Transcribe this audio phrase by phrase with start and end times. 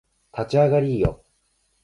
[0.35, 1.23] 立ち上がりーよ